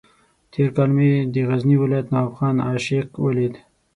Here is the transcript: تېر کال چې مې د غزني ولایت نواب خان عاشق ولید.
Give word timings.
تېر 0.51 0.69
کال 0.75 0.89
چې 0.91 0.95
مې 0.95 1.11
د 1.33 1.35
غزني 1.47 1.75
ولایت 1.79 2.07
نواب 2.13 2.31
خان 2.37 2.55
عاشق 2.67 3.07
ولید. 3.25 3.53